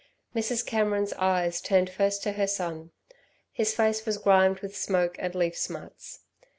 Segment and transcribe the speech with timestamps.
[0.35, 0.65] Mrs.
[0.65, 2.89] Cameron's eyes turned first to her son.
[3.51, 6.21] His face was grimed with smoke and leaf smuts.